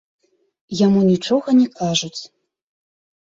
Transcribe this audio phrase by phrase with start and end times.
[0.85, 2.21] Яму нічога не кажуць.